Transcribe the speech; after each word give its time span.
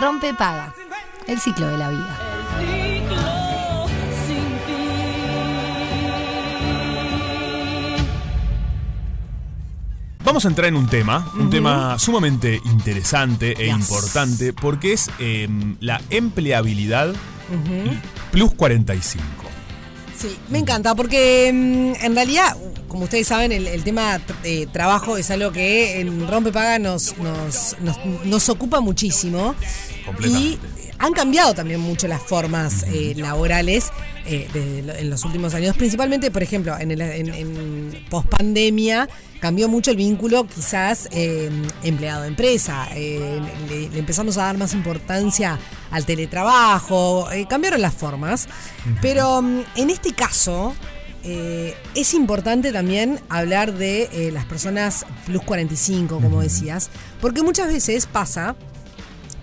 Rompe 0.00 0.32
paga. 0.32 0.72
El 1.26 1.38
ciclo 1.38 1.66
de 1.66 1.76
la 1.76 1.90
vida. 1.90 2.18
Vamos 10.22 10.44
a 10.44 10.48
entrar 10.48 10.68
en 10.68 10.76
un 10.76 10.86
tema, 10.86 11.30
un 11.38 11.50
tema 11.50 11.98
sumamente 11.98 12.60
interesante 12.66 13.52
e 13.58 13.66
Yes. 13.66 13.74
importante, 13.74 14.52
porque 14.52 14.92
es 14.92 15.10
eh, 15.18 15.48
la 15.80 16.00
empleabilidad 16.10 17.14
plus 18.30 18.52
45. 18.54 19.24
Sí, 20.16 20.36
me 20.50 20.58
encanta 20.58 20.94
porque 20.94 21.50
mm, 21.52 22.04
en 22.04 22.14
realidad, 22.14 22.54
como 22.90 23.04
ustedes 23.04 23.28
saben, 23.28 23.52
el, 23.52 23.68
el 23.68 23.84
tema 23.84 24.20
de 24.42 24.66
trabajo 24.66 25.16
es 25.16 25.30
algo 25.30 25.52
que 25.52 26.00
en 26.00 26.28
Rompepaga 26.28 26.78
nos, 26.80 27.16
nos, 27.18 27.76
nos, 27.80 28.04
nos 28.24 28.48
ocupa 28.48 28.80
muchísimo. 28.80 29.54
Y 30.24 30.58
han 30.98 31.12
cambiado 31.12 31.54
también 31.54 31.80
mucho 31.80 32.08
las 32.08 32.20
formas 32.20 32.82
eh, 32.88 33.14
laborales 33.16 33.90
eh, 34.26 34.48
desde 34.52 35.00
en 35.00 35.08
los 35.08 35.24
últimos 35.24 35.54
años. 35.54 35.76
Principalmente, 35.76 36.32
por 36.32 36.42
ejemplo, 36.42 36.76
en, 36.78 36.90
el, 36.90 37.00
en, 37.00 37.32
en 37.32 38.06
pospandemia 38.10 39.08
cambió 39.40 39.68
mucho 39.68 39.92
el 39.92 39.96
vínculo 39.96 40.46
quizás 40.52 41.08
eh, 41.12 41.48
empleado-empresa. 41.84 42.88
Eh, 42.96 43.40
le, 43.68 43.88
le 43.88 43.98
empezamos 44.00 44.36
a 44.36 44.46
dar 44.46 44.58
más 44.58 44.74
importancia 44.74 45.58
al 45.92 46.04
teletrabajo. 46.04 47.30
eh, 47.30 47.46
cambiaron 47.48 47.80
las 47.80 47.94
formas. 47.94 48.48
Pero 49.00 49.42
mm, 49.42 49.60
en 49.76 49.90
este 49.90 50.12
caso... 50.12 50.74
eh, 51.24 51.74
es 51.94 52.14
importante 52.14 52.72
también 52.72 53.20
hablar 53.28 53.74
de 53.74 54.08
eh, 54.12 54.30
las 54.32 54.44
personas 54.44 55.06
plus 55.26 55.42
45, 55.42 56.20
como 56.20 56.40
decías, 56.40 56.90
porque 57.20 57.42
muchas 57.42 57.72
veces 57.72 58.06
pasa 58.06 58.56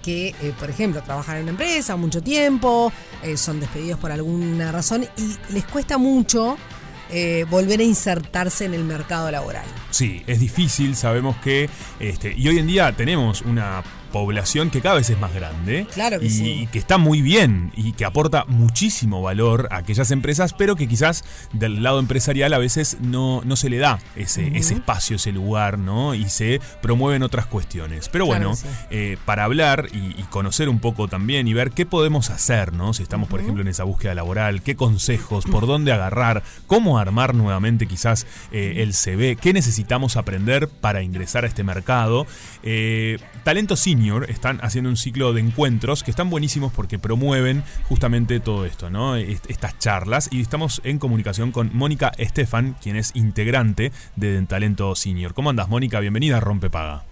que, 0.01 0.29
eh, 0.29 0.53
por 0.59 0.69
ejemplo, 0.69 1.01
trabajan 1.03 1.37
en 1.37 1.43
una 1.43 1.51
empresa 1.51 1.95
mucho 1.95 2.21
tiempo, 2.21 2.91
son 3.35 3.59
despedidos 3.59 3.99
por 3.99 4.11
alguna 4.11 4.71
razón 4.71 5.05
y 5.17 5.53
les 5.53 5.65
cuesta 5.65 5.97
mucho 5.97 6.57
eh, 7.09 7.45
volver 7.49 7.79
a 7.79 7.83
insertarse 7.83 8.65
en 8.65 8.73
el 8.73 8.83
mercado 8.83 9.31
laboral. 9.31 9.65
Sí, 9.91 10.23
es 10.27 10.41
difícil, 10.41 10.93
sabemos 10.97 11.37
que, 11.37 11.69
este, 12.01 12.33
y 12.35 12.49
hoy 12.49 12.59
en 12.59 12.67
día 12.67 12.93
tenemos 12.97 13.43
una 13.43 13.81
población 14.07 14.69
que 14.69 14.81
cada 14.81 14.95
vez 14.95 15.09
es 15.09 15.19
más 15.19 15.33
grande 15.33 15.87
Claro 15.93 16.19
que 16.19 16.25
y, 16.25 16.29
sí. 16.29 16.51
y 16.61 16.67
que 16.67 16.79
está 16.79 16.97
muy 16.97 17.21
bien 17.21 17.71
y 17.75 17.93
que 17.93 18.05
aporta 18.05 18.45
muchísimo 18.47 19.21
valor 19.21 19.67
a 19.71 19.77
aquellas 19.77 20.11
empresas, 20.11 20.53
pero 20.53 20.75
que 20.75 20.87
quizás 20.87 21.23
del 21.53 21.83
lado 21.83 21.99
empresarial 21.99 22.53
a 22.53 22.57
veces 22.57 22.97
no, 23.01 23.41
no 23.45 23.55
se 23.55 23.69
le 23.69 23.77
da 23.77 23.99
ese, 24.15 24.47
ese 24.57 24.75
espacio, 24.75 25.15
ese 25.17 25.31
lugar, 25.31 25.77
¿no? 25.77 26.13
Y 26.15 26.29
se 26.29 26.59
promueven 26.81 27.23
otras 27.23 27.45
cuestiones. 27.45 28.09
Pero 28.09 28.25
bueno, 28.25 28.55
sí. 28.55 28.65
eh, 28.89 29.17
para 29.25 29.43
hablar 29.43 29.87
y, 29.93 30.19
y 30.19 30.23
conocer 30.29 30.69
un 30.69 30.79
poco 30.79 31.07
también 31.07 31.47
y 31.47 31.53
ver 31.53 31.71
qué 31.71 31.85
podemos 31.85 32.29
hacer, 32.29 32.73
¿no? 32.73 32.93
Si 32.93 33.03
estamos, 33.03 33.29
por 33.29 33.39
ejemplo, 33.39 33.61
en 33.61 33.67
esa 33.67 33.83
búsqueda 33.83 34.13
laboral, 34.15 34.61
qué 34.61 34.75
consejos, 34.75 35.45
por 35.45 35.67
dónde 35.67 35.91
agarrar, 35.91 36.43
cómo 36.67 36.97
armar 36.99 37.35
nuevamente 37.35 37.87
quizás 37.87 38.25
eh, 38.51 38.75
el 38.77 38.93
CV, 38.93 39.35
qué 39.35 39.53
necesitamos 39.53 40.17
aprender 40.17 40.67
para 40.67 41.01
ingresar 41.03 41.45
a 41.45 41.47
este 41.47 41.63
mercado. 41.63 42.25
Eh, 42.63 43.19
Talento 43.43 43.75
Senior 43.97 44.29
están 44.29 44.59
haciendo 44.61 44.91
un 44.91 44.95
ciclo 44.95 45.33
de 45.33 45.41
encuentros 45.41 46.03
que 46.03 46.11
están 46.11 46.29
buenísimos 46.29 46.71
porque 46.71 46.99
promueven 46.99 47.63
justamente 47.89 48.39
todo 48.39 48.63
esto, 48.65 48.91
¿no? 48.91 49.15
Est- 49.15 49.49
Estas 49.49 49.79
charlas 49.79 50.29
y 50.31 50.39
estamos 50.41 50.81
en 50.83 50.99
comunicación 50.99 51.51
con 51.51 51.71
Mónica 51.73 52.11
Estefan, 52.19 52.75
quien 52.79 52.95
es 52.95 53.09
integrante 53.15 53.91
de 54.15 54.39
Talento 54.43 54.93
Senior. 54.95 55.33
¿Cómo 55.33 55.49
andas, 55.49 55.67
Mónica? 55.67 55.99
Bienvenida 55.99 56.37
a 56.37 56.41
Rompepaga. 56.41 57.05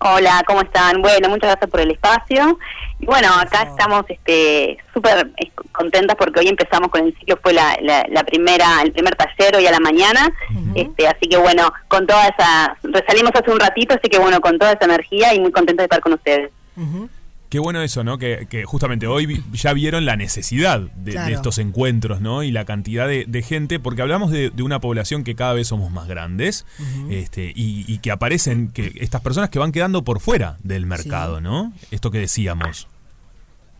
Hola, 0.00 0.42
¿cómo 0.46 0.60
están? 0.60 1.02
Bueno, 1.02 1.28
muchas 1.28 1.50
gracias 1.50 1.70
por 1.70 1.80
el 1.80 1.90
espacio. 1.90 2.58
Y 3.00 3.06
bueno, 3.06 3.28
acá 3.40 3.62
estamos 3.62 4.04
este 4.08 4.78
súper 4.94 5.30
contentas 5.72 6.16
porque 6.16 6.40
hoy 6.40 6.48
empezamos 6.48 6.88
con 6.88 7.04
el 7.04 7.16
ciclo, 7.18 7.38
fue 7.42 7.52
la, 7.52 7.76
la, 7.82 8.04
la 8.08 8.22
primera, 8.24 8.82
el 8.82 8.92
primer 8.92 9.16
taller 9.16 9.56
hoy 9.56 9.66
a 9.66 9.72
la 9.72 9.80
mañana. 9.80 10.32
este 10.74 11.08
Así 11.08 11.28
que 11.28 11.36
bueno, 11.36 11.72
con 11.88 12.06
toda 12.06 12.28
esa, 12.28 12.76
salimos 13.08 13.32
hace 13.34 13.50
un 13.50 13.60
ratito, 13.60 13.94
así 13.94 14.08
que 14.08 14.18
bueno, 14.18 14.40
con 14.40 14.58
toda 14.58 14.72
esa 14.72 14.84
energía 14.84 15.34
y 15.34 15.40
muy 15.40 15.50
contenta 15.50 15.82
de 15.82 15.86
estar 15.86 16.00
con 16.00 16.12
ustedes. 16.12 16.50
Qué 17.48 17.58
bueno 17.58 17.80
eso, 17.80 18.04
¿no? 18.04 18.18
Que, 18.18 18.46
que 18.50 18.64
justamente 18.64 19.06
hoy 19.06 19.24
vi- 19.24 19.42
ya 19.52 19.72
vieron 19.72 20.04
la 20.04 20.16
necesidad 20.16 20.80
de, 20.80 21.32
estos 21.32 21.56
encuentros, 21.58 22.20
¿no? 22.20 22.42
Y 22.42 22.50
la 22.50 22.66
cantidad 22.66 23.08
de, 23.08 23.24
de 23.26 23.42
gente, 23.42 23.80
porque 23.80 24.02
hablamos 24.02 24.30
de, 24.30 24.50
de 24.50 24.62
una 24.62 24.80
población 24.80 25.24
que 25.24 25.34
cada 25.34 25.54
vez 25.54 25.68
somos 25.68 25.90
más 25.90 26.06
grandes, 26.08 26.66
este, 27.10 27.52
y, 27.56 27.84
y 27.88 27.98
que 28.00 28.10
aparecen 28.10 28.70
que 28.70 28.92
estas 29.00 29.22
personas 29.22 29.48
que 29.48 29.58
van 29.58 29.72
quedando 29.72 30.04
por 30.04 30.20
fuera 30.20 30.58
del 30.62 30.84
mercado, 30.84 31.40
¿no? 31.40 31.72
Esto 31.90 32.10
que 32.10 32.18
decíamos. 32.18 32.86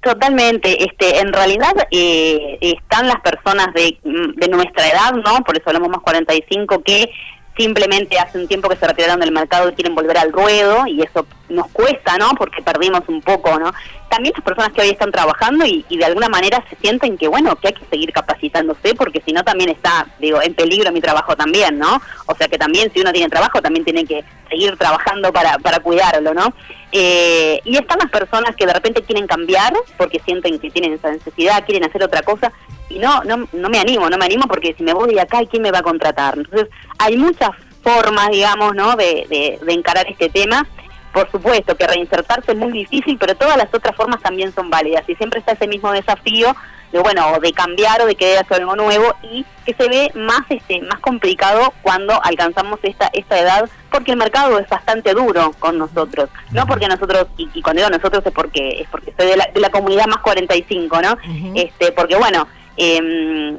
Totalmente, 0.02 0.84
este, 0.84 1.18
en 1.18 1.32
realidad 1.32 1.72
eh, 1.90 2.56
están 2.60 3.08
las 3.08 3.20
personas 3.20 3.66
de, 3.74 3.98
de 4.36 4.48
nuestra 4.48 4.88
edad, 4.88 5.12
¿no? 5.12 5.42
Por 5.44 5.56
eso 5.56 5.64
hablamos 5.66 5.88
más 5.90 6.00
45, 6.02 6.82
que 6.84 7.10
simplemente 7.58 8.18
hace 8.18 8.38
un 8.38 8.46
tiempo 8.46 8.68
que 8.68 8.76
se 8.76 8.86
retiraron 8.86 9.18
del 9.18 9.32
mercado 9.32 9.68
y 9.68 9.74
quieren 9.74 9.94
volver 9.94 10.16
al 10.16 10.32
ruedo 10.32 10.86
y 10.86 11.02
eso 11.02 11.26
nos 11.48 11.66
cuesta, 11.68 12.16
¿no? 12.16 12.30
Porque 12.38 12.62
perdimos 12.62 13.02
un 13.08 13.20
poco, 13.20 13.58
¿no? 13.58 13.72
También 14.08 14.32
las 14.36 14.44
personas 14.44 14.72
que 14.72 14.80
hoy 14.80 14.90
están 14.90 15.10
trabajando 15.10 15.66
y, 15.66 15.84
y 15.88 15.98
de 15.98 16.04
alguna 16.04 16.28
manera 16.28 16.64
se 16.70 16.76
sienten 16.76 17.18
que, 17.18 17.26
bueno, 17.26 17.56
que 17.56 17.68
hay 17.68 17.74
que 17.74 17.84
seguir 17.90 18.12
capacitándose 18.12 18.94
porque 18.94 19.20
si 19.26 19.32
no 19.32 19.42
también 19.42 19.70
está, 19.70 20.06
digo, 20.20 20.40
en 20.40 20.54
peligro 20.54 20.92
mi 20.92 21.00
trabajo 21.00 21.34
también, 21.36 21.78
¿no? 21.78 22.00
O 22.26 22.34
sea 22.36 22.46
que 22.46 22.58
también 22.58 22.92
si 22.94 23.00
uno 23.00 23.12
tiene 23.12 23.28
trabajo 23.28 23.60
también 23.60 23.84
tiene 23.84 24.04
que 24.04 24.24
seguir 24.48 24.76
trabajando 24.76 25.32
para, 25.32 25.58
para 25.58 25.80
cuidarlo, 25.80 26.32
¿no? 26.32 26.52
Eh, 26.92 27.60
y 27.64 27.76
están 27.76 27.98
las 27.98 28.10
personas 28.10 28.54
que 28.54 28.66
de 28.66 28.72
repente 28.72 29.02
quieren 29.02 29.26
cambiar 29.26 29.72
porque 29.96 30.20
sienten 30.20 30.60
que 30.60 30.70
tienen 30.70 30.92
esa 30.92 31.10
necesidad, 31.10 31.64
quieren 31.66 31.88
hacer 31.88 32.04
otra 32.04 32.22
cosa 32.22 32.52
y 32.88 32.98
no, 32.98 33.22
no, 33.24 33.48
no 33.52 33.68
me 33.68 33.78
animo, 33.78 34.08
no 34.08 34.18
me 34.18 34.24
animo 34.24 34.46
porque 34.46 34.74
si 34.76 34.82
me 34.82 34.94
voy 34.94 35.14
de 35.14 35.20
acá, 35.20 35.42
¿y 35.42 35.46
quién 35.46 35.62
me 35.62 35.70
va 35.70 35.78
a 35.78 35.82
contratar? 35.82 36.38
Entonces, 36.38 36.68
hay 36.98 37.16
muchas 37.16 37.50
formas, 37.82 38.28
digamos, 38.30 38.74
¿no? 38.74 38.96
De, 38.96 39.26
de, 39.28 39.58
de 39.64 39.72
encarar 39.72 40.06
este 40.08 40.28
tema. 40.28 40.66
Por 41.12 41.30
supuesto 41.30 41.76
que 41.76 41.86
reinsertarse 41.86 42.52
es 42.52 42.58
muy 42.58 42.70
difícil, 42.70 43.16
pero 43.18 43.34
todas 43.34 43.56
las 43.56 43.72
otras 43.72 43.96
formas 43.96 44.20
también 44.20 44.52
son 44.54 44.70
válidas 44.70 45.08
y 45.08 45.14
siempre 45.14 45.40
está 45.40 45.52
ese 45.52 45.66
mismo 45.66 45.90
desafío 45.90 46.54
de 46.92 47.00
bueno, 47.00 47.32
o 47.32 47.40
de 47.40 47.52
cambiar 47.52 48.00
o 48.02 48.06
de 48.06 48.14
querer 48.14 48.38
hacer 48.38 48.60
algo 48.60 48.76
nuevo 48.76 49.14
y 49.22 49.44
que 49.66 49.74
se 49.74 49.88
ve 49.88 50.10
más 50.14 50.40
este 50.48 50.80
más 50.82 51.00
complicado 51.00 51.72
cuando 51.82 52.22
alcanzamos 52.22 52.78
esta 52.82 53.10
esta 53.12 53.38
edad 53.38 53.68
porque 53.90 54.12
el 54.12 54.16
mercado 54.16 54.58
es 54.58 54.68
bastante 54.68 55.12
duro 55.12 55.52
con 55.58 55.78
nosotros, 55.78 56.30
no 56.52 56.66
porque 56.66 56.88
nosotros 56.88 57.26
y, 57.36 57.48
y 57.52 57.62
cuando 57.62 57.82
digo 57.82 57.96
nosotros 57.96 58.24
es 58.24 58.32
porque 58.32 58.80
es 58.80 58.88
porque 58.88 59.12
soy 59.16 59.28
de 59.28 59.36
la, 59.36 59.48
de 59.52 59.60
la 59.60 59.70
comunidad 59.70 60.06
más 60.06 60.18
45, 60.18 61.02
¿no? 61.02 61.18
Este, 61.54 61.92
porque 61.92 62.16
bueno, 62.16 62.46
eh, 62.80 63.56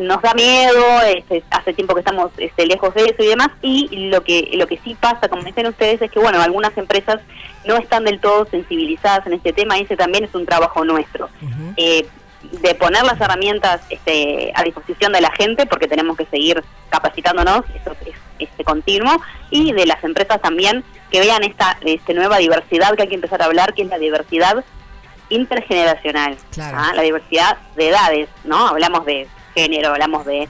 nos 0.00 0.22
da 0.22 0.32
miedo, 0.34 0.84
este, 1.02 1.42
hace 1.50 1.72
tiempo 1.72 1.94
que 1.94 2.00
estamos 2.00 2.30
este, 2.38 2.66
lejos 2.66 2.94
de 2.94 3.06
eso 3.06 3.22
y 3.22 3.26
demás, 3.26 3.48
y 3.62 4.08
lo 4.10 4.22
que 4.22 4.50
lo 4.54 4.68
que 4.68 4.78
sí 4.78 4.96
pasa, 4.98 5.28
como 5.28 5.42
dicen 5.42 5.66
ustedes, 5.66 6.00
es 6.00 6.10
que 6.10 6.20
bueno, 6.20 6.40
algunas 6.40 6.76
empresas 6.78 7.20
no 7.66 7.76
están 7.76 8.04
del 8.04 8.20
todo 8.20 8.46
sensibilizadas 8.46 9.26
en 9.26 9.32
este 9.32 9.52
tema, 9.52 9.76
y 9.76 9.82
ese 9.82 9.96
también 9.96 10.22
es 10.24 10.34
un 10.34 10.46
trabajo 10.46 10.84
nuestro. 10.84 11.28
Eh, 11.76 12.06
de 12.62 12.74
poner 12.74 13.02
las 13.02 13.20
herramientas 13.20 13.82
este, 13.90 14.52
a 14.54 14.62
disposición 14.62 15.12
de 15.12 15.20
la 15.20 15.32
gente, 15.32 15.66
porque 15.66 15.88
tenemos 15.88 16.16
que 16.16 16.26
seguir 16.26 16.62
capacitándonos, 16.90 17.64
eso 17.74 17.96
es 18.06 18.14
este 18.38 18.64
continuo, 18.64 19.20
y 19.50 19.72
de 19.72 19.84
las 19.84 20.02
empresas 20.04 20.40
también 20.40 20.84
que 21.10 21.20
vean 21.20 21.42
esta 21.42 21.76
este, 21.84 22.14
nueva 22.14 22.38
diversidad 22.38 22.94
que 22.94 23.02
hay 23.02 23.08
que 23.08 23.16
empezar 23.16 23.42
a 23.42 23.46
hablar, 23.46 23.74
que 23.74 23.82
es 23.82 23.88
la 23.88 23.98
diversidad 23.98 24.64
intergeneracional, 25.30 26.36
Claro. 26.52 26.76
¿ah? 26.78 26.92
la 26.94 27.02
diversidad 27.02 27.56
de 27.76 27.88
edades, 27.88 28.28
¿no? 28.44 28.68
Hablamos 28.68 29.04
de 29.06 29.26
género, 29.54 29.90
hablamos 29.92 30.26
de 30.26 30.48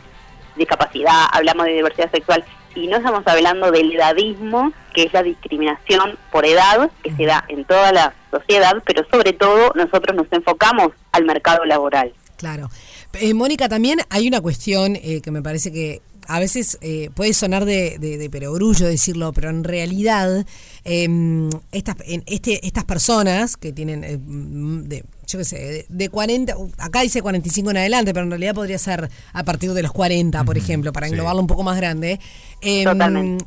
discapacidad, 0.57 1.27
hablamos 1.33 1.67
de 1.67 1.73
diversidad 1.73 2.11
sexual, 2.11 2.45
y 2.75 2.87
no 2.87 2.97
estamos 2.99 3.23
hablando 3.27 3.71
del 3.71 3.93
edadismo, 3.93 4.73
que 4.95 5.05
es 5.05 5.13
la 5.13 5.23
discriminación 5.23 6.19
por 6.31 6.45
edad 6.47 6.91
que 7.03 7.13
se 7.17 7.25
da 7.27 7.45
en 7.49 7.65
toda 7.65 7.93
la 7.93 8.15
sociedad, 8.31 8.75
pero 8.85 9.05
sobre 9.11 9.33
todo 9.33 9.72
nosotros 9.75 10.16
nos 10.16 10.27
enfocamos 10.33 10.89
al 11.13 11.25
mercado 11.25 11.65
laboral. 11.65 12.13
Claro. 12.37 12.71
Eh, 13.15 13.34
Mónica, 13.34 13.69
también 13.69 14.01
hay 14.09 14.28
una 14.28 14.41
cuestión 14.41 14.97
eh, 14.97 15.21
que 15.21 15.31
me 15.31 15.43
parece 15.43 15.72
que 15.72 16.01
a 16.30 16.38
veces 16.38 16.78
eh, 16.80 17.10
puede 17.12 17.34
sonar 17.34 17.65
de, 17.65 17.98
de, 17.98 18.16
de 18.16 18.30
perogrullo 18.30 18.86
decirlo, 18.86 19.32
pero 19.32 19.50
en 19.50 19.65
realidad 19.65 20.47
eh, 20.84 21.50
estas, 21.72 21.97
en 22.06 22.22
este, 22.27 22.65
estas 22.65 22.84
personas 22.84 23.56
que 23.56 23.72
tienen, 23.72 24.04
eh, 24.04 24.16
mm, 24.16 24.84
de, 24.84 25.04
yo 25.27 25.38
qué 25.41 25.44
sé, 25.44 25.56
de, 25.56 25.86
de 25.88 26.09
40, 26.09 26.54
acá 26.78 27.00
dice 27.00 27.21
45 27.21 27.72
en 27.72 27.77
adelante, 27.78 28.15
pero 28.15 28.24
en 28.24 28.30
realidad 28.30 28.54
podría 28.54 28.78
ser 28.78 29.10
a 29.32 29.44
partir 29.44 29.72
de 29.72 29.82
los 29.82 29.91
40, 29.91 30.44
por 30.44 30.56
ejemplo, 30.56 30.92
para 30.92 31.09
sí. 31.09 31.12
englobarlo 31.12 31.41
un 31.41 31.48
poco 31.48 31.65
más 31.65 31.77
grande. 31.77 32.21
Eh, 32.60 32.84
Totalmente. 32.84 33.44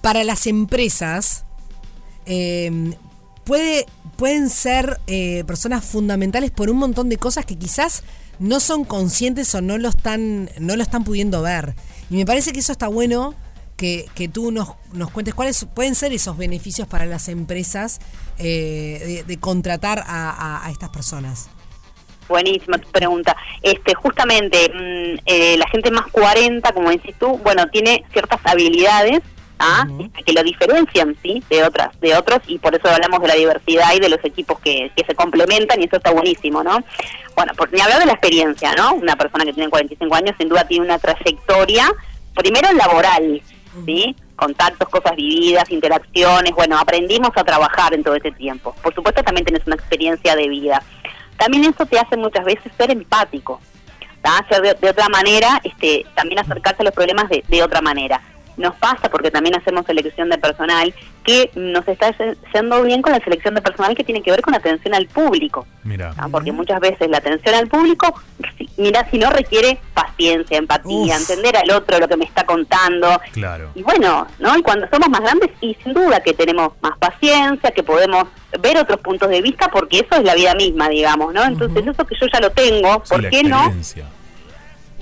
Para 0.00 0.24
las 0.24 0.46
empresas, 0.46 1.44
eh, 2.24 2.94
puede, 3.44 3.84
pueden 4.16 4.48
ser 4.48 5.00
eh, 5.06 5.44
personas 5.46 5.84
fundamentales 5.84 6.50
por 6.50 6.70
un 6.70 6.78
montón 6.78 7.10
de 7.10 7.18
cosas 7.18 7.44
que 7.44 7.56
quizás 7.56 8.04
no 8.38 8.58
son 8.60 8.84
conscientes 8.84 9.54
o 9.54 9.60
no 9.60 9.78
lo 9.78 9.90
están, 9.90 10.50
no 10.58 10.76
lo 10.76 10.82
están 10.82 11.04
pudiendo 11.04 11.42
ver. 11.42 11.74
Y 12.12 12.16
me 12.16 12.26
parece 12.26 12.52
que 12.52 12.60
eso 12.60 12.72
está 12.72 12.88
bueno 12.88 13.34
que, 13.78 14.04
que 14.14 14.28
tú 14.28 14.52
nos, 14.52 14.74
nos 14.92 15.10
cuentes 15.10 15.32
cuáles 15.32 15.66
pueden 15.74 15.94
ser 15.94 16.12
esos 16.12 16.36
beneficios 16.36 16.86
para 16.86 17.06
las 17.06 17.26
empresas 17.28 18.00
eh, 18.36 19.24
de, 19.26 19.40
contratar 19.40 20.04
a, 20.06 20.68
estas 20.70 20.90
personas. 20.90 21.48
Buenísima 22.28 22.76
tu 22.76 22.90
pregunta. 22.90 23.34
Este, 23.62 23.94
justamente, 23.94 24.68
mm, 24.68 25.20
eh, 25.24 25.56
la 25.56 25.66
gente 25.68 25.90
más 25.90 26.06
40, 26.12 26.70
como 26.72 26.90
decís 26.90 27.14
tú, 27.18 27.38
bueno, 27.38 27.66
tiene 27.68 28.04
ciertas 28.12 28.40
habilidades 28.44 29.22
¿ah? 29.58 29.86
que 30.24 30.32
lo 30.32 30.42
diferencian, 30.42 31.16
¿sí? 31.22 31.42
De 31.48 31.64
otras, 31.64 31.98
de 32.00 32.14
otros, 32.14 32.40
y 32.46 32.58
por 32.58 32.74
eso 32.74 32.88
hablamos 32.88 33.20
de 33.20 33.28
la 33.28 33.34
diversidad 33.34 33.94
y 33.94 34.00
de 34.00 34.08
los 34.08 34.24
equipos 34.24 34.58
que, 34.60 34.90
que 34.96 35.04
se 35.04 35.14
complementan, 35.14 35.80
y 35.80 35.84
eso 35.84 35.96
está 35.96 36.10
buenísimo, 36.10 36.62
¿no? 36.62 36.82
Bueno, 37.34 37.52
por 37.54 37.72
ni 37.72 37.80
hablar 37.80 38.00
de 38.00 38.06
la 38.06 38.12
experiencia, 38.12 38.72
¿no? 38.74 38.94
Una 38.94 39.16
persona 39.16 39.44
que 39.44 39.52
tiene 39.52 39.70
45 39.70 40.14
años 40.14 40.34
sin 40.38 40.48
duda 40.48 40.64
tiene 40.66 40.84
una 40.84 40.98
trayectoria, 40.98 41.92
primero 42.34 42.72
laboral, 42.72 43.42
¿sí? 43.86 44.16
Contactos, 44.36 44.88
cosas 44.88 45.16
vividas, 45.16 45.70
interacciones, 45.70 46.52
bueno, 46.52 46.78
aprendimos 46.78 47.30
a 47.36 47.44
trabajar 47.44 47.94
en 47.94 48.02
todo 48.02 48.16
ese 48.16 48.32
tiempo. 48.32 48.74
Por 48.82 48.94
supuesto 48.94 49.22
también 49.22 49.44
tenés 49.44 49.66
una 49.66 49.76
experiencia 49.76 50.34
de 50.34 50.48
vida. 50.48 50.82
También 51.36 51.64
eso 51.64 51.86
te 51.86 51.98
hace 51.98 52.16
muchas 52.16 52.44
veces 52.44 52.72
ser 52.76 52.90
empático, 52.90 53.60
¿tá? 54.20 54.44
ser 54.48 54.62
de, 54.62 54.74
de 54.74 54.90
otra 54.90 55.08
manera, 55.08 55.60
este, 55.64 56.06
también 56.14 56.38
acercarse 56.38 56.82
a 56.82 56.84
los 56.84 56.94
problemas 56.94 57.28
de, 57.28 57.44
de 57.48 57.62
otra 57.62 57.80
manera. 57.80 58.20
Nos 58.56 58.74
pasa, 58.76 59.08
porque 59.10 59.30
también 59.30 59.56
hacemos 59.56 59.86
selección 59.86 60.28
de 60.28 60.36
personal, 60.38 60.94
que 61.24 61.50
nos 61.54 61.86
está 61.88 62.14
yendo 62.52 62.82
bien 62.82 63.00
con 63.00 63.12
la 63.12 63.18
selección 63.20 63.54
de 63.54 63.62
personal 63.62 63.94
que 63.94 64.04
tiene 64.04 64.22
que 64.22 64.30
ver 64.30 64.42
con 64.42 64.54
atención 64.54 64.94
al 64.94 65.06
público. 65.06 65.66
Mira. 65.84 66.12
¿tá? 66.14 66.28
Porque 66.30 66.52
muchas 66.52 66.78
veces 66.80 67.08
la 67.08 67.18
atención 67.18 67.54
al 67.54 67.68
público, 67.68 68.14
si- 68.58 68.68
mira, 68.76 69.08
si 69.10 69.18
no 69.18 69.30
requiere 69.30 69.78
paciencia, 69.94 70.58
empatía, 70.58 71.14
Uf. 71.16 71.20
entender 71.30 71.56
al 71.56 71.70
otro 71.70 71.98
lo 71.98 72.06
que 72.08 72.16
me 72.16 72.24
está 72.26 72.44
contando. 72.44 73.20
Claro. 73.32 73.70
Y 73.74 73.82
bueno, 73.82 74.26
¿no? 74.38 74.56
Y 74.58 74.62
cuando 74.62 74.86
somos 74.90 75.08
más 75.08 75.20
grandes, 75.22 75.50
y 75.62 75.74
sin 75.82 75.94
duda 75.94 76.20
que 76.20 76.34
tenemos 76.34 76.72
más 76.82 76.98
paciencia, 76.98 77.70
que 77.70 77.82
podemos 77.82 78.24
ver 78.60 78.76
otros 78.76 79.00
puntos 79.00 79.30
de 79.30 79.40
vista, 79.40 79.68
porque 79.70 80.00
eso 80.00 80.16
es 80.16 80.24
la 80.24 80.34
vida 80.34 80.54
misma, 80.54 80.88
digamos, 80.90 81.32
¿no? 81.32 81.42
Entonces, 81.44 81.86
eso 81.86 82.04
que 82.06 82.16
yo 82.20 82.26
ya 82.30 82.40
lo 82.40 82.50
tengo, 82.50 83.02
Sí, 83.04 83.14
¿por 83.14 83.28
qué 83.30 83.42
no 83.44 83.72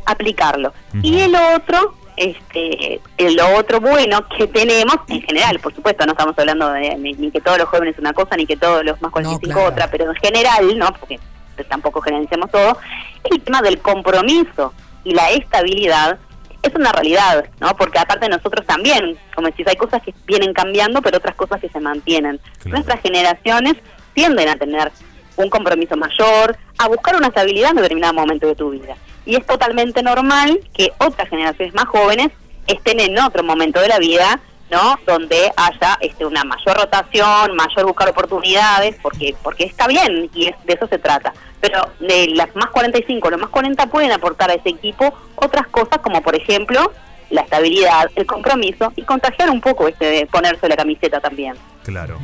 aplicarlo? 0.06 0.72
Y 1.02 1.20
el 1.20 1.34
otro, 1.34 1.94
este, 2.20 3.00
lo 3.34 3.56
otro 3.56 3.80
bueno 3.80 4.28
que 4.28 4.46
tenemos, 4.46 4.96
en 5.08 5.22
general, 5.22 5.58
por 5.58 5.74
supuesto, 5.74 6.04
no 6.04 6.12
estamos 6.12 6.38
hablando 6.38 6.70
de 6.70 6.94
ni, 6.96 7.14
ni 7.14 7.30
que 7.30 7.40
todos 7.40 7.56
los 7.56 7.66
jóvenes 7.66 7.98
una 7.98 8.12
cosa, 8.12 8.36
ni 8.36 8.44
que 8.44 8.58
todos 8.58 8.84
los 8.84 9.00
más 9.00 9.10
45 9.10 9.54
claro. 9.54 9.70
otra, 9.70 9.90
pero 9.90 10.10
en 10.10 10.14
general, 10.16 10.78
¿no? 10.78 10.92
Porque 10.92 11.18
tampoco 11.66 12.02
generalicemos 12.02 12.50
todo, 12.50 12.76
el 13.24 13.40
tema 13.40 13.62
del 13.62 13.80
compromiso 13.80 14.74
y 15.02 15.14
la 15.14 15.30
estabilidad 15.30 16.18
es 16.62 16.74
una 16.74 16.92
realidad, 16.92 17.46
¿no? 17.58 17.74
Porque 17.74 17.98
aparte 17.98 18.28
nosotros 18.28 18.66
también, 18.66 19.16
como 19.34 19.46
decís, 19.46 19.66
hay 19.66 19.76
cosas 19.76 20.02
que 20.02 20.12
vienen 20.26 20.52
cambiando, 20.52 21.00
pero 21.00 21.16
otras 21.16 21.36
cosas 21.36 21.58
que 21.58 21.70
se 21.70 21.80
mantienen. 21.80 22.38
Claro. 22.58 22.76
Nuestras 22.76 23.00
generaciones 23.00 23.76
tienden 24.12 24.50
a 24.50 24.56
tener 24.56 24.92
un 25.36 25.48
compromiso 25.48 25.96
mayor, 25.96 26.58
a 26.76 26.88
buscar 26.88 27.16
una 27.16 27.28
estabilidad 27.28 27.70
en 27.70 27.76
determinado 27.76 28.12
momento 28.12 28.46
de 28.46 28.54
tu 28.56 28.68
vida. 28.68 28.94
Y 29.30 29.36
es 29.36 29.46
totalmente 29.46 30.02
normal 30.02 30.58
que 30.74 30.90
otras 30.98 31.28
generaciones 31.28 31.72
más 31.72 31.84
jóvenes 31.86 32.30
estén 32.66 32.98
en 32.98 33.16
otro 33.20 33.44
momento 33.44 33.80
de 33.80 33.86
la 33.86 33.98
vida, 34.00 34.40
¿no? 34.72 34.96
Donde 35.06 35.52
haya 35.56 35.96
este, 36.00 36.26
una 36.26 36.42
mayor 36.42 36.76
rotación, 36.76 37.54
mayor 37.54 37.86
buscar 37.86 38.08
oportunidades, 38.08 38.96
porque 39.00 39.36
porque 39.42 39.64
está 39.64 39.86
bien 39.86 40.28
y 40.34 40.46
es- 40.48 40.56
de 40.64 40.72
eso 40.74 40.88
se 40.88 40.98
trata. 40.98 41.32
Pero 41.60 41.88
de 42.00 42.26
las 42.34 42.54
más 42.56 42.70
45, 42.70 43.30
los 43.30 43.40
más 43.40 43.50
40 43.50 43.86
pueden 43.86 44.10
aportar 44.10 44.50
a 44.50 44.54
ese 44.54 44.70
equipo 44.70 45.12
otras 45.36 45.68
cosas 45.68 45.98
como, 46.02 46.22
por 46.22 46.34
ejemplo, 46.34 46.92
la 47.30 47.42
estabilidad, 47.42 48.10
el 48.16 48.26
compromiso 48.26 48.92
y 48.96 49.02
contagiar 49.02 49.48
un 49.50 49.60
poco 49.60 49.86
este 49.86 50.06
de 50.06 50.26
ponerse 50.26 50.68
la 50.68 50.74
camiseta 50.76 51.20
también. 51.20 51.54
Claro. 51.84 52.18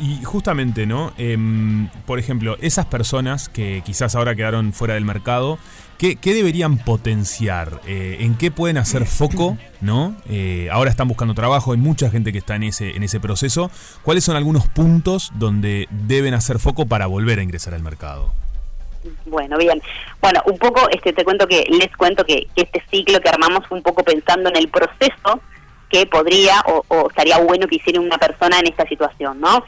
Y 0.00 0.22
justamente, 0.24 0.86
¿no? 0.86 1.12
Em, 1.18 1.88
por 2.06 2.18
ejemplo, 2.18 2.56
esas 2.60 2.86
personas 2.86 3.48
que 3.48 3.82
quizás 3.84 4.14
ahora 4.14 4.34
quedaron 4.34 4.72
fuera 4.72 4.94
del 4.94 5.04
mercado, 5.04 5.58
¿qué, 5.98 6.16
deberían 6.22 6.78
potenciar? 6.78 7.80
Eh, 7.86 8.18
¿En 8.20 8.36
qué 8.36 8.50
pueden 8.50 8.78
hacer 8.78 9.06
foco? 9.06 9.58
¿No? 9.80 10.14
Eh, 10.28 10.68
ahora 10.70 10.90
están 10.90 11.08
buscando 11.08 11.34
trabajo, 11.34 11.72
hay 11.72 11.78
mucha 11.78 12.10
gente 12.10 12.32
que 12.32 12.38
está 12.38 12.56
en 12.56 12.64
ese, 12.64 12.96
en 12.96 13.02
ese 13.02 13.18
proceso. 13.18 13.70
¿Cuáles 14.02 14.24
son 14.24 14.36
algunos 14.36 14.68
puntos 14.68 15.32
donde 15.34 15.88
deben 15.90 16.34
hacer 16.34 16.58
foco 16.58 16.86
para 16.86 17.06
volver 17.06 17.40
a 17.40 17.42
ingresar 17.42 17.74
al 17.74 17.82
mercado? 17.82 18.32
Bueno, 19.26 19.56
bien. 19.58 19.80
Bueno, 20.20 20.42
un 20.46 20.58
poco 20.58 20.88
este 20.90 21.12
te 21.12 21.24
cuento 21.24 21.46
que 21.46 21.64
les 21.70 21.96
cuento 21.96 22.24
que, 22.24 22.46
que 22.54 22.62
este 22.62 22.82
ciclo 22.90 23.20
que 23.20 23.28
armamos 23.28 23.66
fue 23.66 23.78
un 23.78 23.82
poco 23.82 24.02
pensando 24.02 24.48
en 24.48 24.56
el 24.56 24.68
proceso 24.68 25.40
que 25.88 26.06
podría 26.06 26.60
o, 26.66 26.84
o 26.88 27.08
estaría 27.08 27.38
bueno 27.38 27.66
que 27.66 27.76
hiciera 27.76 28.00
una 28.00 28.18
persona 28.18 28.58
en 28.58 28.66
esta 28.66 28.86
situación, 28.86 29.40
¿no? 29.40 29.64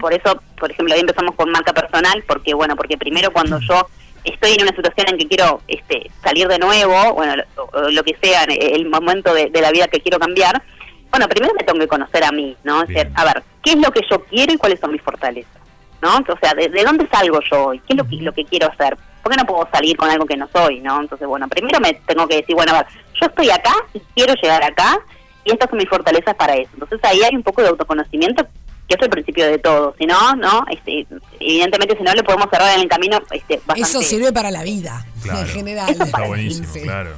Por 0.00 0.12
eso, 0.12 0.40
por 0.58 0.70
ejemplo, 0.70 0.94
ahí 0.94 1.00
empezamos 1.00 1.34
con 1.34 1.50
marca 1.50 1.72
personal, 1.72 2.22
porque 2.26 2.54
bueno, 2.54 2.76
porque 2.76 2.98
primero 2.98 3.32
cuando 3.32 3.58
yo 3.60 3.86
estoy 4.24 4.52
en 4.52 4.62
una 4.62 4.74
situación 4.74 5.08
en 5.10 5.18
que 5.18 5.28
quiero 5.28 5.60
este, 5.68 6.10
salir 6.22 6.48
de 6.48 6.58
nuevo, 6.58 7.14
bueno, 7.14 7.42
lo, 7.90 8.02
que 8.02 8.16
sea, 8.20 8.44
en 8.44 8.74
el 8.74 8.88
momento 8.88 9.32
de, 9.32 9.50
de 9.50 9.60
la 9.60 9.70
vida 9.70 9.88
que 9.88 10.00
quiero 10.00 10.18
cambiar, 10.18 10.62
bueno, 11.10 11.28
primero 11.28 11.54
me 11.54 11.64
tengo 11.64 11.78
que 11.78 11.88
conocer 11.88 12.24
a 12.24 12.32
mí, 12.32 12.56
¿no? 12.64 12.82
Es 12.82 12.88
decir, 12.88 13.10
a 13.14 13.24
ver, 13.24 13.42
¿qué 13.62 13.70
es 13.70 13.76
lo 13.76 13.90
que 13.90 14.02
yo 14.10 14.24
quiero 14.24 14.52
y 14.52 14.56
cuáles 14.56 14.80
son 14.80 14.92
mis 14.92 15.02
fortalezas? 15.02 15.60
¿no? 16.02 16.16
O 16.16 16.38
sea, 16.40 16.54
¿de, 16.54 16.68
de 16.68 16.84
dónde 16.84 17.06
salgo 17.08 17.40
yo 17.50 17.66
hoy? 17.66 17.78
¿Qué 17.80 17.92
es 17.92 17.96
lo 17.96 18.08
que, 18.08 18.16
lo 18.16 18.32
que 18.32 18.44
quiero 18.44 18.68
hacer? 18.70 18.96
¿Por 19.22 19.32
qué 19.32 19.36
no 19.36 19.46
puedo 19.46 19.68
salir 19.72 19.96
con 19.96 20.08
algo 20.08 20.24
que 20.24 20.36
no 20.36 20.48
soy, 20.52 20.80
no? 20.80 21.00
Entonces, 21.00 21.28
bueno, 21.28 21.46
primero 21.48 21.78
me 21.80 21.92
tengo 21.92 22.26
que 22.26 22.36
decir, 22.36 22.54
bueno, 22.54 22.72
a 22.72 22.78
ver, 22.78 22.86
yo 23.20 23.26
estoy 23.26 23.50
acá 23.50 23.74
y 23.92 24.00
quiero 24.14 24.34
llegar 24.34 24.62
acá 24.64 24.98
y 25.44 25.52
estas 25.52 25.68
son 25.70 25.78
mis 25.78 25.88
fortalezas 25.88 26.34
para 26.34 26.54
eso. 26.54 26.70
Entonces 26.74 27.00
ahí 27.02 27.22
hay 27.22 27.34
un 27.34 27.42
poco 27.42 27.62
de 27.62 27.68
autoconocimiento 27.68 28.46
que 28.88 28.96
es 28.96 29.02
el 29.02 29.10
principio 29.10 29.46
de 29.46 29.58
todo. 29.58 29.94
Si 29.98 30.04
no, 30.06 30.34
no, 30.34 30.64
este, 30.70 31.06
evidentemente 31.38 31.96
si 31.96 32.02
no 32.02 32.12
le 32.12 32.24
podemos 32.24 32.48
cerrar 32.50 32.74
en 32.74 32.82
el 32.82 32.88
camino 32.88 33.18
este, 33.30 33.56
bastante... 33.58 33.82
Eso 33.82 34.02
sirve 34.02 34.32
para 34.32 34.50
la 34.50 34.62
vida, 34.64 35.04
Claro. 35.22 35.40
en 35.40 35.46
general. 35.46 35.90
Eso 35.90 36.02
Está 36.04 36.16
para 36.16 36.26
buenísimo, 36.28 36.66
Sí. 36.72 36.80
claro. 36.82 37.10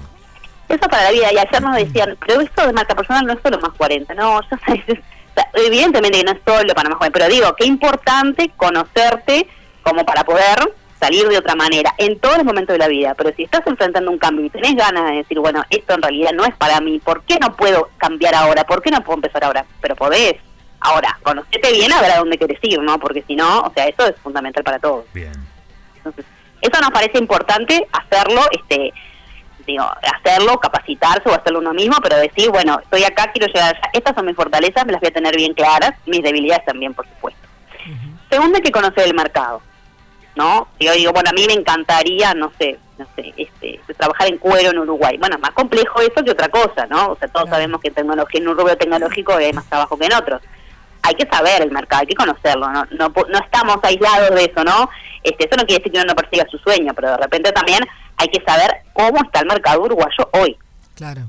Eso 0.69 0.89
para 0.89 1.05
la 1.05 1.11
vida. 1.13 1.33
Y 1.33 1.39
ayer 1.39 1.63
nos 1.63 1.77
decían, 1.77 2.17
pero 2.27 2.41
esto 2.43 2.67
de 2.67 2.73
marca 2.75 2.95
personal 2.95 3.25
no 3.27 3.33
es 3.33 3.39
solo 3.43 3.59
más 3.61 3.73
40. 3.77 4.13
No, 4.15 4.41
ya 4.43 4.59
sabes, 4.67 4.83
o 4.89 5.35
sea, 5.35 5.49
evidentemente 5.55 6.19
que 6.19 6.25
no 6.25 6.33
es 6.33 6.39
solo 6.47 6.75
para 6.75 6.89
más 6.91 6.99
jóvenes, 6.99 7.13
pero 7.19 7.29
digo, 7.33 7.55
qué 7.57 7.65
importante 7.67 8.51
conocerte 8.57 9.49
como 9.83 10.05
para 10.05 10.25
poder 10.25 10.75
salir 11.03 11.27
de 11.29 11.39
otra 11.39 11.57
manera 11.57 11.93
en 11.99 12.19
todos 12.21 12.37
los 12.37 12.45
momentos 12.45 12.75
de 12.75 12.79
la 12.79 12.89
vida. 12.89 13.15
Pero 13.15 13.33
si 13.35 13.43
estás 13.43 13.63
enfrentando 13.67 14.11
un 14.11 14.19
cambio 14.19 14.47
y 14.47 14.51
tenés 14.51 14.77
ganas 14.77 15.11
de 15.11 15.17
decir, 15.17 15.39
bueno, 15.41 15.65
esto 15.69 15.95
en 15.95 16.03
realidad 16.03 16.31
no 16.33 16.45
es 16.45 16.55
para 16.55 16.81
mí, 16.81 17.01
¿por 17.01 17.25
qué 17.25 17.39
no 17.41 17.57
puedo 17.57 17.91
cambiar 17.99 18.35
ahora? 18.35 18.65
¿Por 18.65 18.81
qué 18.83 18.91
no 18.91 19.03
puedo 19.03 19.17
empezar 19.17 19.45
ahora? 19.45 19.65
Pero 19.81 19.97
podés. 19.97 20.35
Ahora, 20.81 21.19
conocete 21.23 21.73
bien 21.73 21.93
a 21.93 22.01
ver 22.01 22.13
a 22.13 22.19
dónde 22.19 22.39
querés 22.39 22.59
ir, 22.63 22.81
¿no? 22.81 22.99
Porque 22.99 23.23
si 23.27 23.37
no, 23.37 23.61
o 23.61 23.73
sea, 23.73 23.87
eso 23.87 24.07
es 24.07 24.17
fundamental 24.21 24.65
para 24.65 24.79
todos. 24.79 25.05
Bien. 25.13 25.33
Entonces, 25.97 26.25
eso 26.61 26.81
nos 26.81 26.91
parece 26.91 27.19
importante 27.19 27.87
hacerlo, 27.93 28.41
este, 28.51 28.93
digo, 29.67 29.85
hacerlo, 30.19 30.59
capacitarse 30.59 31.29
o 31.29 31.35
hacerlo 31.35 31.61
uno 31.61 31.73
mismo, 31.73 31.97
pero 32.03 32.17
decir, 32.17 32.51
bueno, 32.51 32.81
estoy 32.83 33.05
acá, 33.05 33.31
quiero 33.33 33.47
llegar 33.47 33.77
allá, 33.77 33.91
estas 33.93 34.15
son 34.15 34.27
mis 34.27 34.37
fortalezas, 34.37 34.85
me 34.87 34.93
las 34.93 35.01
voy 35.01 35.11
a 35.11 35.15
tener 35.15 35.37
bien 35.37 35.55
claras, 35.55 35.93
mis 36.07 36.23
debilidades 36.23 36.65
también, 36.65 36.95
por 36.95 37.07
supuesto. 37.09 37.41
Segundo, 38.29 38.57
hay 38.57 38.63
que 38.63 38.73
conocer 38.73 39.07
el 39.07 39.15
mercado, 39.15 39.63
¿no? 40.37 40.69
Si 40.79 40.87
Yo 40.87 40.93
digo, 40.93 41.13
bueno, 41.13 41.31
a 41.31 41.33
mí 41.33 41.45
me 41.47 41.53
encantaría, 41.55 42.35
no 42.35 42.51
sé, 42.59 42.79
no 42.99 43.07
sé, 43.17 43.33
este, 43.37 43.81
trabajar 43.97 44.29
en 44.29 44.39
cuero 44.39 44.71
en 44.71 44.79
Uruguay. 44.79 45.17
Bueno, 45.19 45.37
es 45.37 45.43
más 45.43 45.51
complejo 45.53 46.01
eso 46.01 46.25
que 46.25 46.31
otra 46.31 46.49
cosa, 46.49 46.87
¿no? 46.89 47.13
O 47.13 47.17
sea, 47.17 47.29
todos 47.29 47.45
Claro. 47.47 47.57
sabemos 47.57 47.81
que 47.81 47.89
en 47.89 47.95
tecnología, 47.95 48.41
en 48.41 48.49
un 48.49 48.57
rubro 48.59 48.77
tecnológico 48.77 49.35
hay 49.35 49.53
más 49.53 49.67
trabajo 49.67 49.97
que 49.99 50.07
en 50.07 50.15
otros 50.15 50.41
hay 51.05 51.15
que 51.17 51.27
saber 51.27 51.63
el 51.63 51.73
mercado, 51.73 52.03
hay 52.03 52.07
que 52.07 52.15
conocerlo, 52.15 52.71
no, 52.71 52.85
no, 52.93 53.09
no 53.29 53.39
estamos 53.41 53.77
aislados 53.83 54.31
de 54.37 54.45
eso, 54.45 54.63
¿no? 54.63 54.89
Este, 55.25 55.47
eso 55.47 55.57
no 55.57 55.65
quiere 55.67 55.81
decir 55.81 55.91
que 55.91 55.99
uno 55.99 56.07
no 56.07 56.15
persiga 56.15 56.47
su 56.49 56.59
sueño, 56.59 56.93
pero 56.95 57.11
de 57.11 57.17
repente 57.17 57.51
también 57.51 57.81
hay 58.19 58.29
que 58.29 58.41
saber 58.45 58.71
cómo 58.93 59.21
está 59.25 59.41
el 59.41 59.47
mercado 59.47 59.83
uruguayo 59.83 60.29
hoy. 60.33 60.57
Claro. 60.95 61.23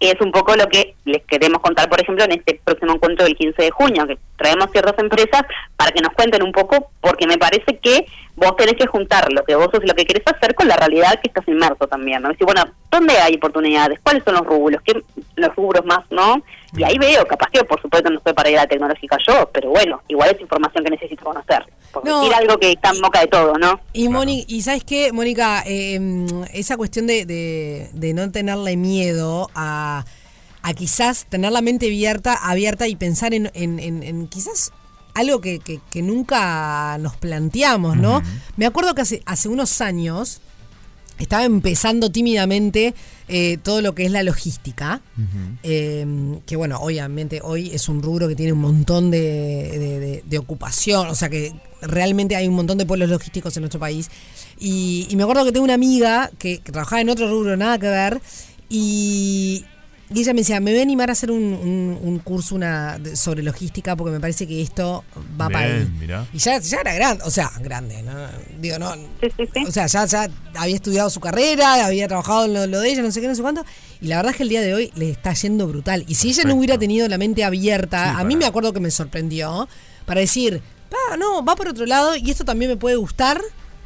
Es 0.00 0.14
un 0.20 0.32
poco 0.32 0.56
lo 0.56 0.66
que 0.66 0.94
les 1.04 1.22
queremos 1.26 1.60
contar, 1.60 1.88
por 1.88 2.00
ejemplo, 2.00 2.24
en 2.24 2.32
este 2.32 2.58
próximo 2.64 2.94
encuentro 2.94 3.26
del 3.26 3.36
15 3.36 3.62
de 3.62 3.70
junio, 3.70 4.06
que 4.06 4.18
traemos 4.36 4.70
ciertas 4.72 4.98
empresas 4.98 5.42
para 5.76 5.92
que 5.92 6.00
nos 6.00 6.14
cuenten 6.14 6.42
un 6.42 6.52
poco, 6.52 6.90
porque 7.02 7.26
me 7.26 7.36
parece 7.36 7.78
que 7.82 8.06
vos 8.40 8.56
tenés 8.56 8.74
que 8.74 8.86
juntar 8.86 9.30
lo 9.32 9.44
que 9.44 9.54
vos 9.54 9.68
sos 9.70 9.84
y 9.84 9.86
lo 9.86 9.94
que 9.94 10.04
querés 10.06 10.24
hacer 10.26 10.54
con 10.54 10.66
la 10.66 10.76
realidad 10.76 11.20
que 11.22 11.28
estás 11.28 11.46
inmerso 11.46 11.86
también, 11.86 12.22
¿no? 12.22 12.30
Decir, 12.30 12.46
bueno, 12.46 12.62
¿dónde 12.90 13.14
hay 13.18 13.34
oportunidades? 13.34 14.00
¿Cuáles 14.02 14.24
son 14.24 14.34
los 14.34 14.46
rubros? 14.46 14.80
¿Qué, 14.84 15.02
los 15.36 15.54
rubros 15.54 15.84
más, 15.84 16.00
no? 16.10 16.42
Y 16.76 16.82
ahí 16.84 16.96
veo, 16.98 17.26
capaz 17.26 17.50
que 17.52 17.62
por 17.64 17.80
supuesto 17.82 18.08
no 18.10 18.18
estoy 18.18 18.32
para 18.32 18.48
ir 18.48 18.56
a 18.58 18.62
la 18.62 18.66
tecnológica 18.68 19.16
yo, 19.28 19.50
pero 19.52 19.70
bueno, 19.70 20.00
igual 20.08 20.30
es 20.34 20.40
información 20.40 20.84
que 20.84 20.90
necesito 20.90 21.24
conocer. 21.24 21.64
Por 21.92 22.04
No, 22.04 22.20
decir 22.20 22.34
algo 22.34 22.56
que 22.58 22.72
está 22.72 22.90
en 22.90 23.00
boca 23.02 23.20
de 23.20 23.26
todo, 23.26 23.58
¿no? 23.58 23.80
Y, 23.92 24.08
Moni, 24.08 24.44
y 24.48 24.62
sabes 24.62 24.84
qué, 24.84 25.12
Mónica, 25.12 25.62
Eh, 25.66 25.98
esa 26.54 26.76
cuestión 26.76 27.06
de, 27.06 27.26
de- 27.26 27.90
de 27.92 28.14
no 28.14 28.30
tenerle 28.30 28.76
miedo 28.76 29.50
a, 29.54 30.04
a 30.62 30.72
quizás 30.74 31.26
tener 31.26 31.50
la 31.52 31.60
mente 31.60 31.86
abierta, 31.86 32.34
abierta 32.34 32.86
y 32.86 32.94
pensar 32.96 33.34
en, 33.34 33.50
en- 33.54 33.78
en- 33.80 34.02
en 34.02 34.28
quizás 34.28 34.72
algo 35.14 35.40
que, 35.40 35.58
que- 35.58 35.80
que 35.90 36.02
nunca 36.02 36.96
nos 37.00 37.16
planteamos, 37.16 37.96
¿no? 37.96 38.22
Me 38.56 38.66
acuerdo 38.66 38.94
que 38.94 39.02
hace, 39.02 39.22
hace 39.26 39.48
unos 39.48 39.80
años 39.80 40.40
estaba 41.18 41.44
empezando 41.44 42.10
tímidamente 42.10 42.94
eh, 43.28 43.58
todo 43.62 43.82
lo 43.82 43.94
que 43.94 44.06
es 44.06 44.10
la 44.10 44.22
logística, 44.22 45.02
eh, 45.62 46.06
que 46.46 46.56
bueno, 46.56 46.78
obviamente 46.80 47.40
hoy 47.42 47.70
es 47.74 47.88
un 47.90 48.02
rubro 48.02 48.26
que 48.26 48.34
tiene 48.34 48.52
un 48.54 48.60
montón 48.60 49.10
de, 49.10 49.18
de- 49.78 50.24
de 50.26 50.38
ocupación, 50.38 51.08
o 51.08 51.14
sea 51.14 51.28
que 51.28 51.52
realmente 51.82 52.36
hay 52.36 52.48
un 52.48 52.54
montón 52.54 52.78
de 52.78 52.86
pueblos 52.86 53.08
logísticos 53.10 53.54
en 53.56 53.62
nuestro 53.62 53.78
país. 53.80 54.08
Y, 54.58 55.06
y 55.10 55.16
me 55.16 55.22
acuerdo 55.24 55.44
que 55.44 55.52
tengo 55.52 55.64
una 55.64 55.74
amiga 55.74 56.30
que, 56.38 56.58
que 56.58 56.72
trabajaba 56.72 57.00
en 57.02 57.10
otro 57.10 57.28
rubro, 57.30 57.54
nada 57.56 57.78
que 57.78 57.88
ver, 57.88 58.20
y, 58.68 59.64
y 60.12 60.20
ella 60.20 60.32
me 60.34 60.40
decía, 60.40 60.58
me 60.60 60.70
voy 60.72 60.80
a 60.80 60.82
animar 60.82 61.08
a 61.08 61.12
hacer 61.12 61.30
un, 61.30 61.42
un- 61.42 61.98
un 62.02 62.18
curso 62.18 62.54
una, 62.54 62.98
de- 62.98 63.14
sobre 63.16 63.42
logística 63.42 63.94
porque 63.96 64.12
me 64.12 64.20
parece 64.20 64.46
que 64.46 64.60
esto 64.60 65.04
va 65.40 65.48
para 65.48 65.60
ahí. 65.66 65.72
Bien, 65.72 65.98
mirá. 66.00 66.26
Y 66.32 66.38
ya, 66.38 66.58
ya 66.58 66.80
era 66.80 66.94
grande, 66.94 67.22
o 67.24 67.30
sea, 67.30 67.50
grande, 67.60 68.02
¿no? 68.02 68.12
Digo, 68.60 68.78
no. 68.78 68.92
Sí, 68.94 69.28
sí, 69.36 69.44
sí. 69.54 69.64
O 69.66 69.70
sea, 69.72 69.86
ya, 69.86 70.06
ya 70.06 70.28
había 70.56 70.74
estudiado 70.74 71.10
su 71.10 71.20
carrera, 71.20 71.86
había 71.86 72.08
trabajado 72.08 72.44
en 72.46 72.54
lo, 72.54 72.66
lo 72.66 72.80
de 72.80 72.90
ella, 72.90 73.02
no 73.02 73.12
sé 73.12 73.20
qué, 73.20 73.28
no 73.28 73.34
sé 73.34 73.42
cuánto. 73.42 73.64
Y 74.00 74.08
la 74.08 74.16
verdad 74.16 74.30
es 74.32 74.36
que 74.36 74.42
el 74.42 74.48
día 74.48 74.62
de 74.62 74.74
hoy 74.74 74.90
le 74.96 75.10
está 75.10 75.32
yendo 75.32 75.68
brutal. 75.68 76.04
Y 76.08 76.14
si 76.16 76.28
ella 76.28 76.38
no 76.38 76.48
Perfecto. 76.48 76.56
hubiera 76.58 76.78
tenido 76.78 77.08
la 77.08 77.18
mente 77.18 77.44
abierta, 77.44 78.04
Sí, 78.04 78.20
a 78.20 78.24
mí 78.24 78.34
para- 78.34 78.38
me 78.38 78.46
acuerdo 78.46 78.72
que 78.72 78.80
me 78.80 78.90
sorprendió 78.90 79.68
para 80.06 80.20
decir, 80.20 80.60
"Pa, 80.88 81.16
no, 81.16 81.44
va 81.44 81.54
por 81.54 81.68
otro 81.68 81.86
lado 81.86 82.16
y 82.16 82.30
esto 82.30 82.44
también 82.44 82.70
me 82.72 82.76
puede 82.76 82.96
gustar 82.96 83.40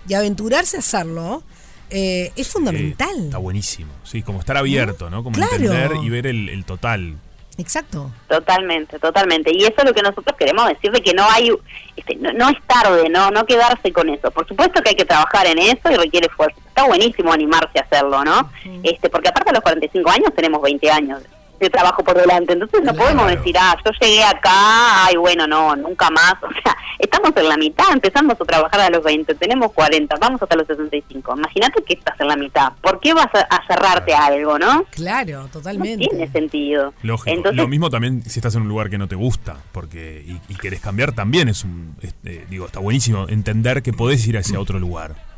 y 0.09 0.15
aventurarse 0.15 0.77
a 0.77 0.81
hacerlo. 0.81 1.43
Eh, 1.91 2.33
es 2.37 2.49
fundamental. 2.49 3.15
Está 3.27 3.39
buenísimo. 3.39 3.93
Sí, 4.05 4.23
como 4.23 4.41
estar 4.41 4.57
abierto, 4.57 5.11
¿no? 5.11 5.23
Como 5.23 5.37
Claro. 5.37 5.55
entender 5.55 5.91
y 6.03 6.09
ver 6.11 6.27
el, 6.27 6.49
el 6.49 6.65
total. 6.65 7.17
Exacto. 7.57 8.11
Totalmente, 8.29 8.99
totalmente. 8.99 9.53
Y 9.55 9.63
eso 9.63 9.75
es 9.79 9.85
lo 9.85 9.95
que 9.95 10.03
nosotros 10.03 10.37
queremos 10.37 10.67
decir 10.69 10.91
de 10.91 11.01
que 11.01 11.15
no 11.15 11.23
hay, 11.31 11.51
este, 11.97 12.17
no, 12.17 12.33
no 12.33 12.49
es 12.49 12.57
tarde, 12.67 13.09
no, 13.09 13.31
no 13.31 13.47
quedarse 13.47 13.93
con 13.93 14.09
eso. 14.11 14.31
Por 14.33 14.47
supuesto 14.49 14.83
que 14.83 14.91
hay 14.91 14.97
que 14.97 15.05
trabajar 15.05 15.47
en 15.47 15.59
eso 15.59 15.89
y 15.91 15.95
requiere 15.95 16.27
esfuerzo. 16.27 16.59
Está 16.67 16.85
buenísimo 16.85 17.33
animarse 17.33 17.79
a 17.79 17.83
hacerlo, 17.83 18.25
¿no? 18.25 18.51
Este, 18.83 19.09
porque 19.09 19.29
aparte 19.29 19.51
de 19.51 19.55
los 19.55 19.63
45 19.63 20.11
años 20.11 20.31
tenemos 20.35 20.61
20 20.63 20.91
años 20.91 21.23
de 21.61 21.71
trabajo 21.71 22.03
por 22.05 22.17
delante. 22.17 22.53
Entonces 22.53 22.81
no 22.83 22.93
Claro. 22.93 23.05
podemos 23.05 23.29
decir, 23.31 23.57
ah, 23.59 23.77
yo 23.85 23.91
llegué 24.01 24.25
acá, 24.25 25.07
ay, 25.07 25.17
bueno, 25.17 25.47
no, 25.47 25.75
nunca 25.77 26.11
más. 26.11 26.35
O 26.43 26.53
sea, 26.63 26.77
estamos 26.99 27.33
en 27.37 27.49
la 27.49 27.57
mitad, 27.57 27.87
empezamos 27.93 28.35
a 28.41 28.45
trabajar 28.45 28.81
a 28.81 28.91
los 28.91 29.03
20, 29.03 29.35
tenemos 29.35 29.73
40, 29.73 30.17
vamos 30.21 30.43
hasta 30.43 30.57
los 30.57 30.67
65. 30.67 31.35
Imagínate 31.37 31.83
que 31.83 31.95
estás 31.95 32.19
en 32.21 32.29
la 32.29 32.37
mitad. 32.37 32.73
¿Por 32.81 33.01
qué 33.01 33.13
vas 33.15 33.29
a, 33.35 33.41
a 33.41 33.67
cerrarte 33.67 34.15
a 34.15 34.27
algo, 34.27 34.59
no? 34.59 34.85
Claro, 34.91 35.43
No 35.43 35.49
totalmente. 35.49 36.07
tiene 36.09 36.29
sentido. 36.31 36.93
Lógico. 37.03 37.31
Entonces, 37.37 37.57
Lo 37.57 37.69
mismo 37.69 37.91
también 37.91 38.23
si 38.23 38.39
estás 38.39 38.55
en 38.57 38.63
un 38.63 38.69
lugar 38.69 38.91
que 38.91 38.99
no 38.99 39.09
te 39.09 39.15
gusta, 39.17 39.57
porque 39.73 40.25
y, 40.27 40.41
y 40.53 40.57
querés 40.57 40.81
cambiar 40.81 41.13
también 41.13 41.49
es 41.49 41.65
un, 41.65 41.97
este, 42.03 42.47
digo, 42.49 42.67
está 42.67 42.81
buenísimo 42.81 43.27
entender 43.29 43.83
que 43.83 43.93
podés 43.93 44.27
ir 44.27 44.37
hacia 44.39 44.59
otro 44.61 44.79
lugar. 44.79 45.34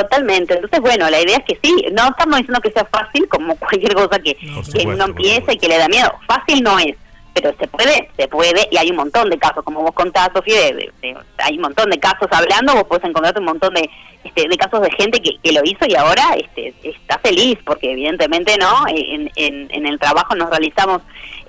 Totalmente. 0.00 0.54
Entonces, 0.54 0.80
bueno, 0.80 1.08
la 1.10 1.20
idea 1.20 1.36
es 1.36 1.44
que 1.44 1.58
sí, 1.62 1.86
no 1.92 2.08
estamos 2.08 2.38
diciendo 2.38 2.60
que 2.60 2.70
sea 2.72 2.86
fácil 2.86 3.28
como 3.28 3.54
cualquier 3.56 3.94
cosa 3.94 4.18
que, 4.18 4.36
Por 4.54 4.72
que 4.72 4.86
uno 4.86 5.04
empieza 5.04 5.52
y 5.52 5.58
que 5.58 5.68
le 5.68 5.78
da 5.78 5.88
miedo. 5.88 6.12
Fácil 6.26 6.62
no 6.62 6.78
es, 6.78 6.96
pero 7.34 7.54
se 7.58 7.66
puede, 7.68 8.10
se 8.16 8.26
puede, 8.28 8.68
y 8.70 8.76
hay 8.78 8.90
un 8.90 8.96
montón 8.96 9.28
de 9.30 9.38
casos, 9.38 9.62
como 9.64 9.82
vos 9.82 9.92
contás, 9.92 10.30
Sofía, 10.34 10.56
de- 10.60 10.72
de- 10.72 10.92
de- 11.02 11.16
hay 11.38 11.56
un 11.56 11.62
montón 11.62 11.90
de 11.90 11.98
casos 11.98 12.28
hablando, 12.30 12.74
vos 12.74 12.84
podés 12.84 13.04
encontrarte 13.04 13.40
un 13.40 13.46
montón 13.46 13.74
de, 13.74 13.88
este, 14.24 14.48
de 14.48 14.56
casos 14.56 14.80
de 14.80 14.90
gente 14.92 15.20
que, 15.20 15.38
que 15.42 15.52
lo 15.52 15.60
hizo 15.64 15.84
y 15.86 15.94
ahora 15.94 16.22
este, 16.36 16.74
está 16.82 17.18
feliz, 17.18 17.58
porque 17.64 17.92
evidentemente, 17.92 18.56
¿no? 18.58 18.84
En, 18.88 19.30
en, 19.36 19.68
en 19.72 19.86
el 19.86 19.98
trabajo 19.98 20.34
nos 20.34 20.48
realizamos 20.50 21.02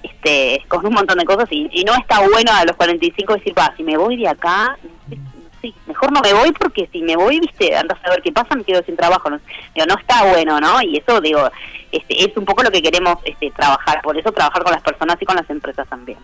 este, 0.04 0.62
con 0.68 0.86
un 0.86 0.94
montón 0.94 1.18
de 1.18 1.26
cosas 1.26 1.48
y, 1.52 1.70
y 1.72 1.84
no 1.86 1.94
está 1.96 2.20
bueno 2.28 2.52
a 2.54 2.66
los 2.66 2.76
45 2.76 3.36
decir, 3.36 3.54
va, 3.58 3.74
si 3.78 3.84
me 3.84 3.96
voy 3.98 4.18
de 4.18 4.28
acá, 4.28 4.78
mejor 5.94 6.12
no 6.12 6.22
me 6.22 6.34
voy 6.34 6.52
porque 6.52 6.90
si 6.92 7.02
me 7.02 7.16
voy, 7.16 7.40
viste, 7.40 7.76
andas 7.76 8.00
a 8.04 8.10
ver 8.10 8.22
qué 8.22 8.32
pasa, 8.32 8.56
me 8.56 8.64
quedo 8.64 8.82
sin 8.84 8.96
trabajo. 8.96 9.30
No, 9.30 9.40
digo, 9.74 9.86
no 9.88 9.96
está 9.96 10.26
bueno, 10.26 10.60
¿no? 10.60 10.82
Y 10.82 10.98
eso, 10.98 11.22
digo, 11.22 11.50
este, 11.92 12.26
es 12.26 12.36
un 12.36 12.46
poco 12.46 12.64
lo 12.64 12.72
que 12.72 12.82
queremos 12.82 13.18
este, 13.24 13.52
trabajar, 13.52 14.02
por 14.02 14.18
eso 14.18 14.32
trabajar 14.32 14.64
con 14.64 14.74
las 14.74 14.82
personas 14.82 15.18
y 15.22 15.26
con 15.26 15.36
las 15.36 15.50
empresas 15.50 15.88
también. 15.88 16.18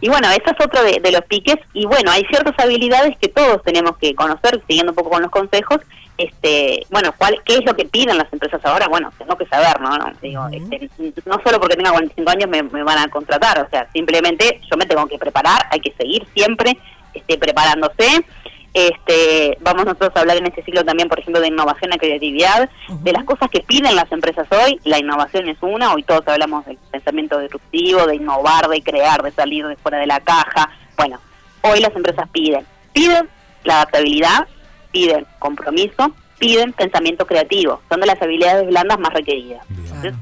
Y 0.00 0.08
bueno, 0.08 0.28
eso 0.30 0.50
es 0.56 0.64
otro 0.64 0.82
de, 0.82 1.00
de 1.00 1.12
los 1.12 1.22
piques, 1.24 1.58
y 1.74 1.84
bueno, 1.84 2.10
hay 2.10 2.24
ciertas 2.26 2.58
habilidades 2.58 3.18
que 3.18 3.28
todos 3.28 3.62
tenemos 3.62 3.98
que 3.98 4.14
conocer, 4.14 4.62
siguiendo 4.66 4.92
un 4.92 4.96
poco 4.96 5.10
con 5.10 5.22
los 5.22 5.30
consejos, 5.30 5.80
este, 6.16 6.86
bueno, 6.90 7.14
¿cuál, 7.16 7.40
¿qué 7.44 7.54
es 7.54 7.64
lo 7.64 7.74
que 7.74 7.86
piden 7.86 8.18
las 8.18 8.30
empresas 8.32 8.60
ahora? 8.64 8.88
Bueno, 8.88 9.10
tengo 9.18 9.36
que 9.36 9.46
saber, 9.46 9.80
¿no? 9.80 9.96
no 9.96 10.12
digo, 10.20 10.46
este, 10.52 10.90
no 11.24 11.40
solo 11.42 11.58
porque 11.58 11.76
tenga 11.76 11.92
45 11.92 12.30
años 12.30 12.50
me, 12.50 12.62
me 12.62 12.82
van 12.82 12.98
a 12.98 13.08
contratar, 13.08 13.58
o 13.60 13.68
sea, 13.70 13.88
simplemente 13.92 14.60
yo 14.70 14.76
me 14.76 14.86
tengo 14.86 15.06
que 15.06 15.18
preparar, 15.18 15.66
hay 15.70 15.80
que 15.80 15.92
seguir 15.92 16.26
siempre 16.34 16.76
este, 17.14 17.38
preparándose, 17.38 18.24
este, 18.72 19.58
vamos 19.60 19.84
nosotros 19.84 20.12
a 20.14 20.20
hablar 20.20 20.36
en 20.36 20.46
este 20.46 20.62
ciclo 20.62 20.84
también, 20.84 21.08
por 21.08 21.18
ejemplo, 21.18 21.40
de 21.40 21.48
innovación 21.48 21.92
y 21.92 21.98
creatividad, 21.98 22.70
de 22.88 23.12
las 23.12 23.24
cosas 23.24 23.50
que 23.50 23.60
piden 23.60 23.96
las 23.96 24.10
empresas 24.12 24.46
hoy. 24.50 24.80
La 24.84 24.98
innovación 24.98 25.48
es 25.48 25.58
una, 25.60 25.92
hoy 25.92 26.02
todos 26.02 26.26
hablamos 26.28 26.64
del 26.66 26.78
pensamiento 26.90 27.38
disruptivo, 27.40 28.06
de 28.06 28.16
innovar, 28.16 28.68
de 28.68 28.82
crear, 28.82 29.22
de 29.22 29.32
salir 29.32 29.66
de 29.66 29.76
fuera 29.76 29.98
de 29.98 30.06
la 30.06 30.20
caja. 30.20 30.70
Bueno, 30.96 31.18
hoy 31.62 31.80
las 31.80 31.94
empresas 31.96 32.28
piden, 32.30 32.64
piden 32.92 33.28
la 33.64 33.76
adaptabilidad, 33.76 34.46
piden 34.92 35.26
compromiso, 35.38 36.12
piden 36.38 36.72
pensamiento 36.72 37.26
creativo. 37.26 37.80
Son 37.88 38.00
de 38.00 38.06
las 38.06 38.22
habilidades 38.22 38.66
blandas 38.68 38.98
más 39.00 39.12
requeridas. 39.12 39.64
Entonces, 39.68 40.14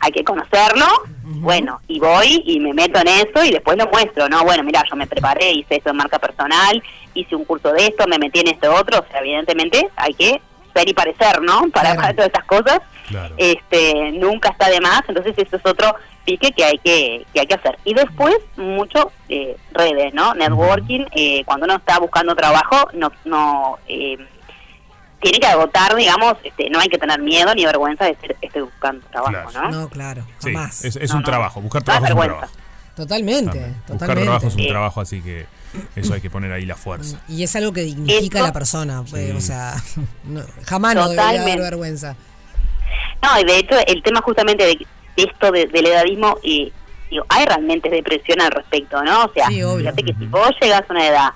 hay 0.00 0.12
que 0.12 0.24
conocerlo, 0.24 0.86
bueno, 1.28 1.80
y 1.88 1.98
voy 1.98 2.42
y 2.46 2.60
me 2.60 2.72
meto 2.72 3.00
en 3.00 3.08
eso 3.08 3.44
y 3.44 3.50
después 3.50 3.76
lo 3.76 3.86
muestro, 3.88 4.28
¿no? 4.28 4.44
Bueno, 4.44 4.62
mira, 4.62 4.82
yo 4.88 4.94
me 4.96 5.06
preparé, 5.06 5.50
hice 5.52 5.76
esto 5.76 5.90
de 5.90 5.94
marca 5.96 6.18
personal, 6.18 6.80
hice 7.14 7.34
un 7.34 7.44
curso 7.44 7.72
de 7.72 7.86
esto, 7.86 8.06
me 8.06 8.18
metí 8.18 8.40
en 8.40 8.48
esto 8.48 8.72
otro, 8.72 9.00
o 9.00 9.04
sea, 9.10 9.20
evidentemente 9.20 9.88
hay 9.96 10.14
que 10.14 10.40
ser 10.74 10.88
y 10.88 10.94
parecer, 10.94 11.42
¿no? 11.42 11.62
Para, 11.72 11.90
Claro. 11.94 12.00
para 12.00 12.12
todas 12.14 12.26
estas 12.28 12.44
cosas, 12.44 12.80
Claro. 13.08 13.34
este, 13.38 14.12
nunca 14.12 14.50
está 14.50 14.68
de 14.68 14.80
más, 14.80 15.02
entonces 15.08 15.34
eso 15.36 15.56
es 15.56 15.66
otro 15.66 15.94
pique 16.24 16.50
que 16.52 16.64
hay 16.64 16.78
que, 16.78 17.24
que 17.32 17.40
hay 17.40 17.46
que 17.46 17.54
hacer. 17.54 17.78
Y 17.84 17.94
después, 17.94 18.36
mucho 18.56 19.10
eh, 19.28 19.56
redes, 19.72 20.12
¿no? 20.14 20.34
Networking, 20.34 21.06
eh, 21.12 21.42
cuando 21.44 21.64
uno 21.66 21.76
está 21.76 21.98
buscando 21.98 22.34
trabajo, 22.34 22.88
no, 22.94 23.10
no 23.24 23.78
eh, 23.88 24.18
tiene 25.20 25.38
que 25.38 25.46
agotar, 25.46 25.94
digamos, 25.96 26.34
este, 26.44 26.68
no 26.70 26.78
hay 26.78 26.88
que 26.88 26.98
tener 26.98 27.20
miedo 27.20 27.54
ni 27.54 27.64
vergüenza 27.64 28.04
de 28.04 28.10
estar 28.12 28.36
esté 28.40 28.60
buscando 28.62 29.06
trabajo, 29.08 29.50
Claro. 29.50 29.70
¿no? 29.70 29.80
No, 29.82 29.88
claro, 29.88 30.26
Sí, 30.38 30.52
jamás. 30.52 30.84
es, 30.84 30.96
es 30.96 31.10
No, 31.10 31.16
un 31.16 31.22
no. 31.22 31.26
trabajo. 31.26 31.60
Buscar 31.60 31.82
trabajo 31.82 32.04
es 32.06 32.10
un 32.12 32.18
vergüenza. 32.18 32.46
trabajo. 32.46 32.66
Totalmente. 32.96 33.58
Buscar 33.58 33.86
totalmente. 33.86 34.22
trabajo 34.24 34.46
es 34.46 34.54
un 34.54 34.60
Sí. 34.62 34.68
trabajo, 34.68 35.00
así 35.00 35.20
que 35.20 35.46
eso 35.96 36.14
hay 36.14 36.20
que 36.20 36.30
poner 36.30 36.52
ahí 36.52 36.64
la 36.64 36.76
fuerza. 36.76 37.20
Y 37.28 37.42
es 37.42 37.54
algo 37.56 37.72
que 37.72 37.82
dignifica 37.82 38.40
a 38.40 38.42
la 38.42 38.52
persona, 38.52 39.02
pues, 39.10 39.30
Sí. 39.30 39.36
o 39.36 39.40
sea, 39.40 39.74
no, 40.24 40.42
jamás 40.64 40.94
no 40.94 41.02
debería 41.08 41.22
dar 41.24 41.32
Totalmente. 41.34 41.62
vergüenza. 41.62 42.16
No, 43.22 43.40
y 43.40 43.44
de 43.44 43.58
hecho 43.58 43.74
el 43.86 44.02
tema 44.02 44.20
justamente 44.22 44.64
de, 44.64 44.86
esto 45.16 45.50
de- 45.50 45.66
del 45.66 45.86
edadismo, 45.86 46.38
y 46.42 46.72
digo, 47.10 47.24
hay 47.28 47.44
realmente 47.46 47.88
depresión 47.90 48.40
al 48.40 48.50
respecto, 48.50 49.02
¿no? 49.02 49.24
O 49.24 49.32
sea, 49.32 49.48
Sí, 49.48 49.62
obvio. 49.62 49.78
fíjate 49.92 50.02
que 50.02 50.14
si 50.14 50.26
vos 50.26 50.50
llegas 50.60 50.82
a 50.88 50.92
una 50.92 51.06
edad, 51.06 51.28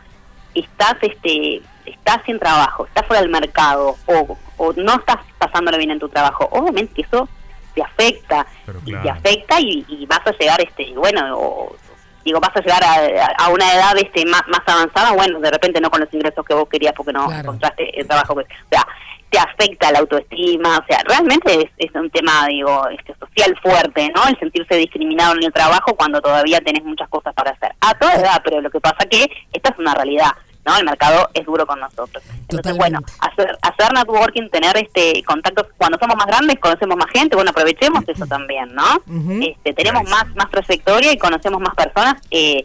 estás 0.54 0.94
este 1.02 1.62
estás 1.90 2.18
sin 2.26 2.38
trabajo, 2.38 2.86
estás 2.86 3.06
fuera 3.06 3.20
del 3.22 3.30
mercado 3.30 3.96
o, 4.06 4.38
o 4.56 4.72
no 4.74 4.94
estás 4.94 5.18
pasándolo 5.38 5.78
bien 5.78 5.90
en 5.90 5.98
tu 6.00 6.08
trabajo, 6.08 6.48
obviamente 6.52 6.94
que 6.94 7.02
eso 7.02 7.28
te 7.74 7.82
afecta, 7.82 8.46
y 8.84 8.92
te 9.02 9.10
afecta 9.10 9.60
y, 9.60 9.84
y 9.88 10.06
vas 10.06 10.20
a 10.26 10.32
llegar, 10.32 10.60
este 10.60 10.92
bueno, 10.96 11.36
o- 11.38 11.76
digo, 12.24 12.38
vas 12.40 12.54
a 12.54 12.60
llegar 12.60 12.82
a, 12.84 13.44
a 13.44 13.48
una 13.48 13.72
edad 13.72 13.96
este 13.96 14.26
más, 14.26 14.42
más 14.48 14.60
avanzada, 14.66 15.12
bueno, 15.12 15.40
de 15.40 15.50
repente 15.50 15.80
no 15.80 15.90
con 15.90 16.00
los 16.00 16.12
ingresos 16.12 16.44
que 16.44 16.52
vos 16.54 16.68
querías 16.68 16.92
porque 16.94 17.12
no 17.12 17.26
Claro. 17.26 17.40
encontraste 17.40 17.98
el 18.00 18.06
trabajo 18.06 18.34
que... 18.36 18.42
O 18.42 18.46
sea, 18.70 18.86
te 19.30 19.38
afecta 19.38 19.92
la 19.92 20.00
autoestima, 20.00 20.78
o 20.78 20.84
sea, 20.88 20.98
realmente 21.06 21.62
es, 21.62 21.70
es 21.88 21.94
un 21.94 22.10
tema, 22.10 22.46
digo, 22.48 22.88
este, 22.88 23.14
social 23.14 23.56
fuerte, 23.62 24.10
¿no? 24.14 24.26
El 24.26 24.36
sentirse 24.40 24.74
discriminado 24.74 25.34
en 25.36 25.44
el 25.44 25.52
trabajo 25.52 25.94
cuando 25.94 26.20
todavía 26.20 26.60
tenés 26.60 26.82
muchas 26.84 27.08
cosas 27.08 27.32
para 27.34 27.52
hacer. 27.52 27.72
A 27.80 27.94
toda 27.94 28.16
edad, 28.16 28.40
pero 28.42 28.60
lo 28.60 28.68
que 28.70 28.80
pasa 28.80 29.06
que 29.08 29.30
esta 29.52 29.70
es 29.70 29.78
una 29.78 29.94
realidad, 29.94 30.32
¿no? 30.64 30.76
El 30.76 30.84
mercado 30.84 31.28
es 31.34 31.44
duro 31.46 31.66
con 31.66 31.80
nosotros. 31.80 32.22
Entonces, 32.48 32.76
bueno, 32.76 33.00
hacer, 33.20 33.58
hacer 33.62 33.92
networking, 33.92 34.48
tener 34.50 34.76
este 34.76 35.22
contactos, 35.24 35.66
cuando 35.76 35.98
somos 35.98 36.16
más 36.16 36.26
grandes 36.26 36.58
conocemos 36.58 36.96
más 36.96 37.10
gente, 37.12 37.36
bueno, 37.36 37.50
aprovechemos 37.50 38.04
eso 38.06 38.26
también, 38.26 38.74
¿no? 38.74 39.02
Este, 39.42 39.72
tenemos 39.72 40.08
más, 40.08 40.26
más 40.36 40.50
trayectoria 40.50 41.12
y 41.12 41.18
conocemos 41.18 41.60
más 41.60 41.74
personas. 41.74 42.16
Eh, 42.30 42.64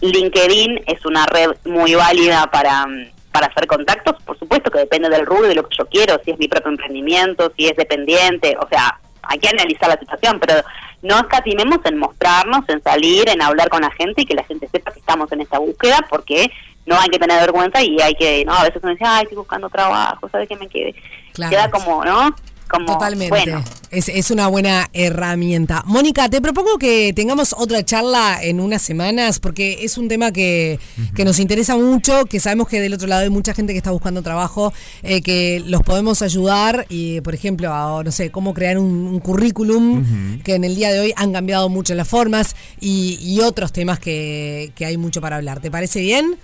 LinkedIn 0.00 0.82
es 0.86 1.04
una 1.06 1.26
red 1.26 1.50
muy 1.64 1.94
válida 1.94 2.50
para, 2.50 2.86
para 3.32 3.46
hacer 3.46 3.66
contactos, 3.66 4.22
por 4.22 4.38
supuesto 4.38 4.70
que 4.70 4.78
depende 4.78 5.08
del 5.08 5.26
rubro, 5.26 5.48
de 5.48 5.54
lo 5.54 5.66
que 5.68 5.76
yo 5.76 5.86
quiero, 5.86 6.20
si 6.24 6.32
es 6.32 6.38
mi 6.38 6.48
propio 6.48 6.70
emprendimiento, 6.70 7.52
si 7.56 7.66
es 7.66 7.76
dependiente, 7.76 8.56
o 8.60 8.68
sea, 8.68 8.98
hay 9.22 9.38
que 9.38 9.48
analizar 9.48 9.88
la 9.88 9.98
situación, 9.98 10.38
pero 10.40 10.62
no 11.02 11.18
escatimemos 11.18 11.78
en 11.84 11.98
mostrarnos, 11.98 12.68
en 12.68 12.82
salir, 12.82 13.28
en 13.28 13.42
hablar 13.42 13.68
con 13.68 13.82
la 13.82 13.90
gente 13.90 14.22
y 14.22 14.26
que 14.26 14.34
la 14.34 14.44
gente 14.44 14.68
sepa 14.68 14.92
que 14.92 15.00
estamos 15.00 15.30
en 15.32 15.40
esta 15.42 15.58
búsqueda, 15.58 16.04
porque 16.08 16.50
no 16.86 16.98
hay 16.98 17.08
que 17.08 17.18
tener 17.18 17.40
vergüenza 17.40 17.82
y 17.82 18.00
hay 18.00 18.14
que, 18.14 18.44
no, 18.44 18.54
a 18.54 18.64
veces 18.64 18.80
uno 18.82 18.92
dice, 18.92 19.04
ay, 19.06 19.22
estoy 19.22 19.38
buscando 19.38 19.68
trabajo, 19.68 20.28
¿sabes 20.30 20.48
qué 20.48 20.56
me 20.56 20.68
quede? 20.68 20.94
Claro. 21.32 21.50
Queda 21.50 21.70
como, 21.70 22.04
¿no? 22.04 22.34
como, 22.68 22.86
Totalmente. 22.86 23.28
bueno. 23.28 23.62
Es, 23.90 24.08
es 24.08 24.30
una 24.30 24.48
buena 24.48 24.88
herramienta. 24.92 25.82
Mónica, 25.86 26.28
te 26.28 26.40
propongo 26.40 26.78
que 26.78 27.12
tengamos 27.14 27.54
otra 27.56 27.84
charla 27.84 28.38
en 28.42 28.58
unas 28.58 28.82
semanas, 28.82 29.38
porque 29.38 29.84
es 29.84 29.98
un 29.98 30.08
tema 30.08 30.32
que, 30.32 30.80
que 31.14 31.24
nos 31.24 31.38
interesa 31.38 31.76
mucho, 31.76 32.24
que 32.24 32.40
sabemos 32.40 32.68
que 32.68 32.80
del 32.80 32.94
otro 32.94 33.06
lado 33.06 33.22
hay 33.22 33.30
mucha 33.30 33.54
gente 33.54 33.72
que 33.72 33.76
está 33.76 33.92
buscando 33.92 34.22
trabajo, 34.22 34.72
eh, 35.02 35.22
que 35.22 35.62
los 35.64 35.82
podemos 35.82 36.22
ayudar 36.22 36.86
y, 36.88 37.20
por 37.20 37.34
ejemplo, 37.34 37.72
a, 37.72 38.02
no 38.02 38.10
sé, 38.10 38.30
cómo 38.30 38.52
crear 38.52 38.78
un, 38.78 39.06
un 39.06 39.20
currículum, 39.20 40.40
que 40.42 40.54
en 40.54 40.64
el 40.64 40.74
día 40.74 40.90
de 40.90 41.00
hoy 41.00 41.12
han 41.16 41.32
cambiado 41.32 41.68
mucho 41.68 41.94
las 41.94 42.08
formas 42.08 42.56
y, 42.80 43.18
y 43.20 43.40
otros 43.40 43.72
temas 43.72 44.00
que, 44.00 44.72
que 44.74 44.86
hay 44.86 44.96
mucho 44.96 45.20
para 45.20 45.36
hablar. 45.36 45.60
¿Te 45.60 45.70
parece 45.70 46.00
bien? 46.00 46.36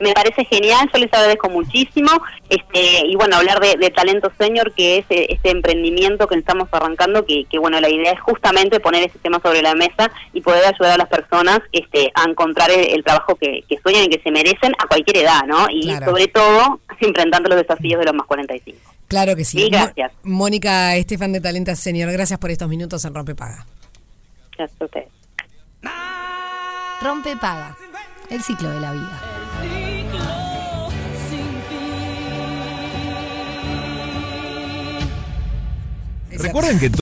Me 0.00 0.12
parece 0.12 0.44
genial, 0.44 0.88
yo 0.92 1.00
les 1.00 1.12
agradezco 1.12 1.48
muchísimo. 1.50 2.10
este 2.48 3.06
Y 3.06 3.16
bueno, 3.16 3.36
hablar 3.36 3.60
de, 3.60 3.76
de 3.76 3.90
Talento 3.90 4.30
Senior, 4.38 4.72
que 4.72 4.98
es 4.98 5.06
eh, 5.10 5.26
este 5.30 5.50
emprendimiento 5.50 6.26
que 6.28 6.36
estamos 6.36 6.68
arrancando, 6.72 7.24
que, 7.26 7.44
que 7.46 7.58
bueno, 7.58 7.80
la 7.80 7.88
idea 7.90 8.12
es 8.12 8.20
justamente 8.20 8.80
poner 8.80 9.02
ese 9.04 9.18
tema 9.18 9.40
sobre 9.42 9.60
la 9.62 9.74
mesa 9.74 10.10
y 10.32 10.40
poder 10.40 10.64
ayudar 10.66 10.92
a 10.92 10.96
las 10.98 11.08
personas 11.08 11.60
este, 11.72 12.10
a 12.14 12.24
encontrar 12.28 12.70
el, 12.70 12.90
el 12.94 13.02
trabajo 13.04 13.34
que, 13.36 13.62
que 13.68 13.78
sueñan 13.82 14.04
y 14.04 14.08
que 14.08 14.22
se 14.22 14.30
merecen 14.30 14.72
a 14.78 14.86
cualquier 14.86 15.18
edad, 15.18 15.42
¿no? 15.46 15.66
Y 15.70 15.82
Claro. 15.88 16.06
sobre 16.06 16.28
todo, 16.28 16.80
enfrentando 17.00 17.48
los 17.48 17.58
desafíos 17.58 17.98
de 18.00 18.04
los 18.06 18.14
más 18.14 18.26
45. 18.26 18.78
Claro 19.08 19.34
que 19.34 19.44
sí. 19.44 19.58
Sí, 19.58 19.68
gracias. 19.70 20.12
Mo- 20.22 20.38
Mónica 20.48 20.94
Estefan 20.96 21.32
de 21.32 21.40
Talenta 21.40 21.74
Senior, 21.74 22.12
gracias 22.12 22.38
por 22.38 22.50
estos 22.50 22.68
minutos 22.68 23.04
en 23.04 23.14
Rompe 23.14 23.34
Paga. 23.34 23.66
Gracias 24.56 24.80
a 24.80 24.84
ustedes. 24.84 25.08
Rompe 27.02 27.36
paga. 27.36 27.76
El 28.28 28.42
ciclo 28.42 28.70
de 28.70 28.80
la 28.80 28.92
vida. 28.92 29.20
Recuerden 36.38 36.78
que 36.78 36.90